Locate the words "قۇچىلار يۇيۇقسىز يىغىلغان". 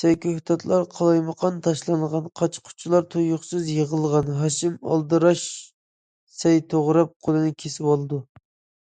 2.68-4.30